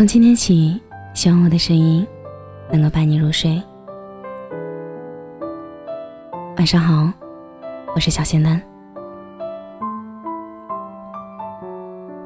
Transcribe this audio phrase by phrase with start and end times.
[0.00, 0.80] 从今天起，
[1.12, 2.06] 希望我的声音
[2.72, 3.62] 能够伴你入睡。
[6.56, 7.12] 晚上好，
[7.94, 8.58] 我是小仙丹。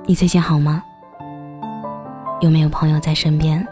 [0.07, 0.85] 你最近好吗？
[2.41, 3.67] 有没有朋友在身边？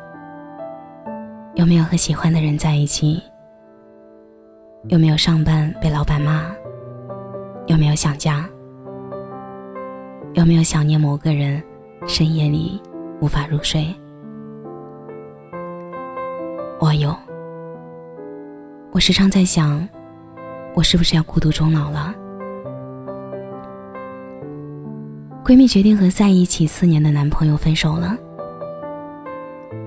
[1.54, 3.22] 有没有和喜欢的人在一起？
[4.88, 6.50] 有没有上班被老板骂？
[7.68, 8.44] 有没有想家？
[10.34, 11.62] 有没有想念某个人？
[12.08, 12.82] 深夜里
[13.22, 13.86] 无法入睡。
[16.80, 17.16] 我有。
[18.90, 19.88] 我时常在想，
[20.74, 22.12] 我是不是要孤独终老了？
[25.44, 28.18] 闺蜜决定和在一起四年的男朋友分手了。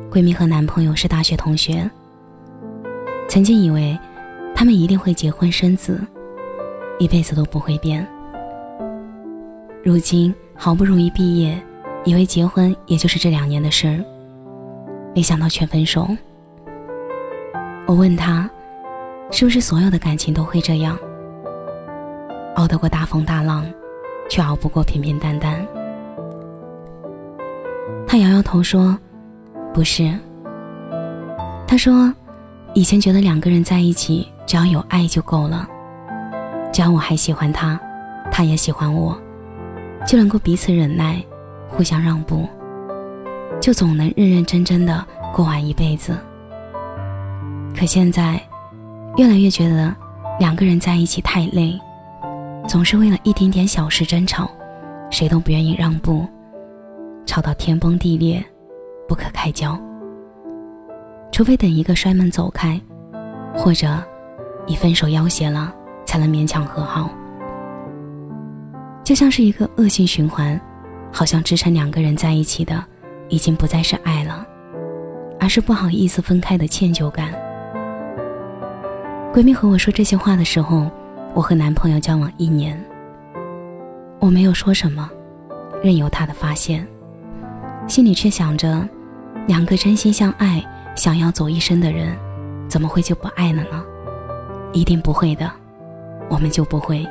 [0.09, 1.91] 闺蜜和男朋友是大学同学，
[3.27, 3.99] 曾经以为
[4.55, 5.99] 他们一定会结婚生子，
[6.99, 8.07] 一辈子都不会变。
[9.83, 11.61] 如今好不容易毕业。
[12.05, 13.97] 以为结婚也就是这两年的事儿，
[15.15, 16.07] 没想到却分手。
[17.87, 18.47] 我问他，
[19.31, 20.97] 是不是所有的感情都会这样，
[22.55, 23.65] 熬得过大风大浪，
[24.29, 25.65] 却熬不过平平淡淡？
[28.07, 28.95] 他摇摇头说，
[29.73, 30.13] 不是。
[31.67, 32.13] 他说，
[32.75, 35.67] 以前觉得两个人在一起，只要有爱就够了，
[36.71, 37.79] 只要我还喜欢他，
[38.31, 39.17] 他也喜欢我，
[40.05, 41.19] 就能够彼此忍耐。
[41.67, 42.47] 互相让步，
[43.61, 46.17] 就总能认认真真的过完一辈子。
[47.77, 48.41] 可现在，
[49.17, 49.93] 越来越觉得
[50.39, 51.77] 两个人在一起太累，
[52.67, 54.49] 总是为了一点点小事争吵，
[55.11, 56.25] 谁都不愿意让步，
[57.25, 58.43] 吵到天崩地裂，
[59.07, 59.77] 不可开交。
[61.31, 62.79] 除非等一个摔门走开，
[63.53, 64.01] 或者
[64.67, 65.73] 以分手要挟了，
[66.05, 67.09] 才能勉强和好。
[69.03, 70.59] 就像是一个恶性循环。
[71.15, 72.83] 好像支撑两个人在一起的，
[73.29, 74.45] 已经不再是爱了，
[75.39, 77.31] 而是不好意思分开的歉疚感。
[79.33, 80.91] 闺蜜和我说这些话的时候，
[81.33, 82.77] 我和男朋友交往一年，
[84.19, 85.09] 我没有说什么，
[85.81, 86.85] 任由他的发现，
[87.87, 88.85] 心里却想着，
[89.47, 90.61] 两个真心相爱、
[90.97, 92.13] 想要走一生的人，
[92.67, 93.81] 怎么会就不爱了呢？
[94.73, 95.49] 一定不会的，
[96.27, 97.07] 我们就不会。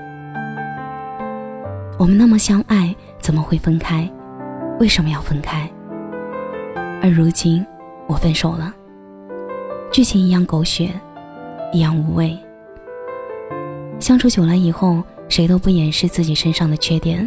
[1.98, 2.94] 我们那么相爱。
[3.24, 4.06] 怎么会分开？
[4.78, 5.66] 为什么要分开？
[7.02, 7.64] 而如今，
[8.06, 8.70] 我分手了。
[9.90, 10.90] 剧情一样狗血，
[11.72, 12.38] 一样无味。
[13.98, 17.26] 相处久了以后，谁都不掩饰自己身上的缺点，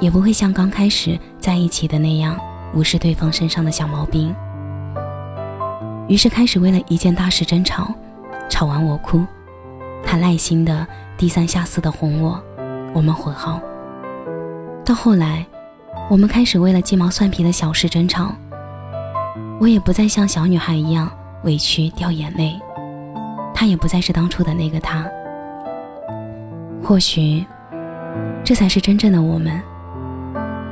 [0.00, 2.38] 也不会像刚开始在一起的那样
[2.74, 4.36] 无视对方身上的小毛病。
[6.08, 7.88] 于是开始为了一件大事争吵，
[8.50, 9.24] 吵完我哭，
[10.04, 10.86] 他耐心的
[11.16, 12.38] 低三下四的哄我，
[12.92, 13.58] 我们和好。
[14.90, 15.46] 到后来，
[16.08, 18.34] 我们开始为了鸡毛蒜皮的小事争吵。
[19.60, 21.08] 我也不再像小女孩一样
[21.44, 22.58] 委屈掉眼泪，
[23.54, 25.08] 他也不再是当初的那个他。
[26.82, 27.46] 或许，
[28.42, 29.62] 这才是真正的我们。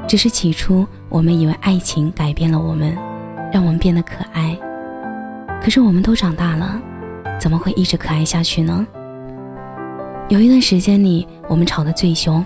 [0.08, 2.98] 只是起初我们以为爱情改变了我们，
[3.52, 4.58] 让我们变得可爱。
[5.62, 6.76] 可是我们都长大了，
[7.38, 8.84] 怎么会一直可爱下去呢？
[10.28, 12.44] 有一段时间里，我们吵得最凶。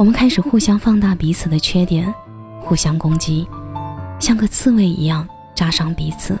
[0.00, 2.10] 我们开始互相放大彼此的缺点，
[2.62, 3.46] 互相攻击，
[4.18, 6.38] 像个刺猬一样扎伤彼此。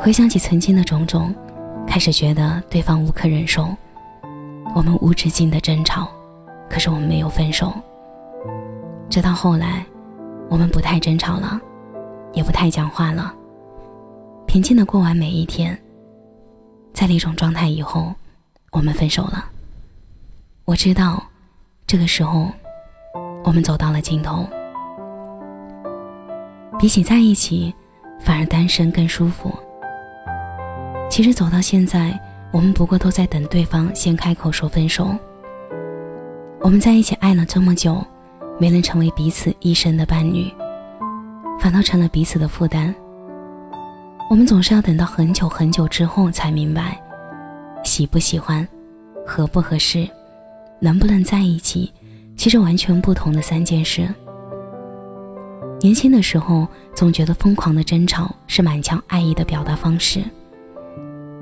[0.00, 1.34] 回想起曾经的种种，
[1.86, 3.68] 开始觉得对方无可忍受。
[4.74, 6.08] 我们无止境的争吵，
[6.70, 7.70] 可是我们没有分手。
[9.10, 9.84] 直到后来，
[10.48, 11.60] 我们不太争吵了，
[12.32, 13.30] 也不太讲话了，
[14.46, 15.78] 平静的过完每一天。
[16.94, 18.14] 在那种状态以后，
[18.70, 19.50] 我们分手了。
[20.64, 21.22] 我知道。
[21.88, 22.52] 这个时候，
[23.42, 24.46] 我们走到了尽头。
[26.78, 27.74] 比起在一起，
[28.20, 29.50] 反而单身更舒服。
[31.08, 32.12] 其实走到现在，
[32.52, 35.16] 我们不过都在等对方先开口说分手。
[36.60, 38.04] 我们在一起爱了这么久，
[38.60, 40.52] 没能成为彼此一生的伴侣，
[41.58, 42.94] 反倒成了彼此的负担。
[44.28, 47.00] 我们总是要等到很久很久之后才明白，
[47.82, 48.68] 喜不喜欢，
[49.26, 50.06] 合不合适。
[50.80, 51.92] 能不能在一起，
[52.36, 54.08] 其实完全不同的三件事。
[55.80, 60.20] 年轻的时候，总觉得疯狂的争吵是满腔爱意的表达方式，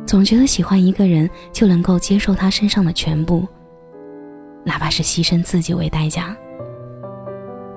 [0.06, 3.46] 总觉得喜欢一个人就能够接受他身上的全部，
[4.62, 6.36] 哪怕是牺牲自己为代价。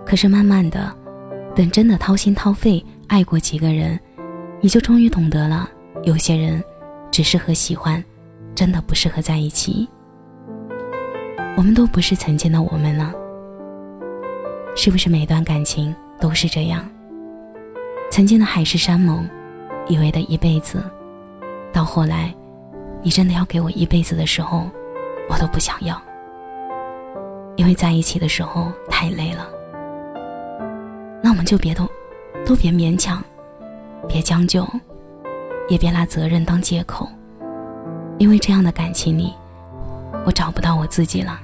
[0.06, 0.94] 可是慢慢的，
[1.56, 3.98] 等真的掏心掏肺爱过几个人，
[4.60, 5.70] 你就终于懂得了，
[6.04, 6.62] 有些人
[7.10, 8.04] 只适合喜欢，
[8.54, 9.88] 真的不适合在一起。
[11.60, 13.14] 我们都不是曾经的我们了，
[14.78, 16.90] 是不是每段感情都是这样？
[18.10, 19.28] 曾经的海誓山盟，
[19.90, 20.82] 以为的一辈子，
[21.74, 22.34] 到后来，
[23.02, 24.70] 你真的要给我一辈子的时候，
[25.30, 26.02] 我都不想要，
[27.58, 29.46] 因为在一起的时候太累了。
[31.22, 31.86] 那我们就别都，
[32.46, 33.22] 都别勉强，
[34.08, 34.66] 别将就，
[35.68, 37.06] 也别拿责任当借口，
[38.18, 39.34] 因为这样的感情里，
[40.26, 41.38] 我找不到我自己了。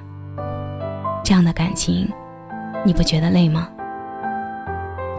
[1.25, 2.07] 这样的感情，
[2.85, 3.67] 你不觉得累吗？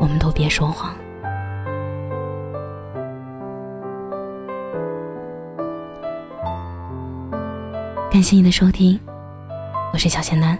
[0.00, 0.94] 我们都别说谎。
[8.08, 9.00] 感谢你的收听，
[9.92, 10.56] 我是小仙丹。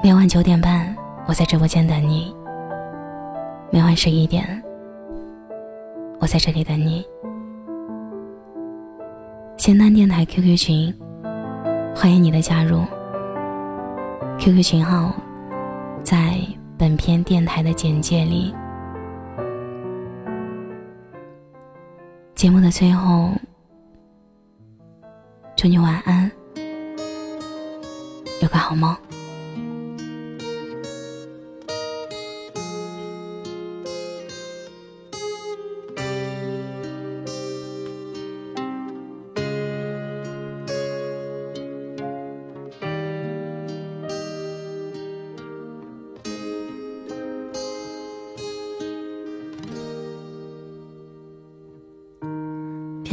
[0.00, 0.94] 每晚九点半，
[1.26, 2.32] 我在直播间等你；
[3.72, 4.62] 每晚十一点，
[6.20, 7.04] 我在这里等你。
[9.56, 10.94] 仙丹电台 QQ 群。
[11.96, 12.84] 欢迎你的加入
[14.38, 15.14] ，QQ 群号
[16.02, 16.36] 在
[16.76, 18.52] 本篇电台的简介里。
[22.34, 23.30] 节目的最后，
[25.56, 26.30] 祝你晚安，
[28.42, 28.94] 有个好梦。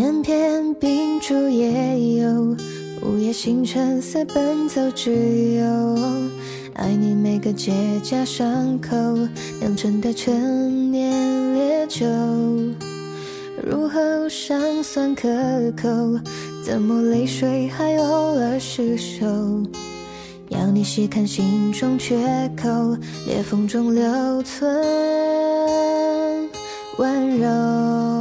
[0.01, 2.57] 偏偏秉烛夜游，
[3.03, 5.11] 午夜星辰似奔走之
[5.53, 5.95] 友。
[6.73, 7.71] 爱你每个结
[8.03, 8.95] 痂伤口
[9.59, 12.07] 酿成的陈年烈酒，
[13.63, 15.29] 入喉尚算可
[15.73, 15.87] 口，
[16.65, 19.23] 怎么泪水还偶尔失守？
[20.49, 22.17] 要你细看心中缺
[22.57, 24.67] 口，裂缝中留存
[26.97, 28.20] 温柔。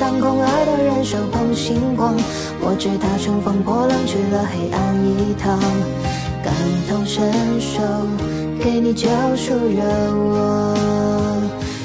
[0.00, 2.14] 当空，爱的人手捧星光。
[2.60, 5.58] 我知他乘风破浪去了黑暗一趟，
[6.42, 6.52] 感
[6.88, 7.80] 同身受，
[8.62, 9.82] 给你救赎热
[10.32, 10.74] 望。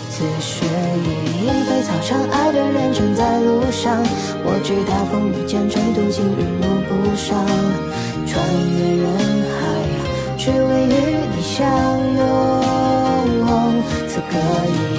[0.10, 3.98] 此时已莺飞草长，爱的人正在路上。
[4.44, 7.45] 我知他风雨兼程，途经日暮不赏，
[8.26, 8.44] 穿
[8.76, 9.07] 越人
[9.56, 9.60] 海，
[10.38, 10.95] 只为与
[11.36, 11.57] 你相
[12.18, 12.19] 拥。
[14.07, 14.99] 此刻已。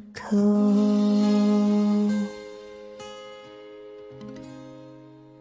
[0.13, 0.35] 口